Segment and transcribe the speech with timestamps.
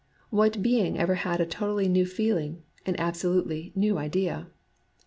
[0.31, 4.47] What being ever had a totally new feel ing, an absolutely new idea?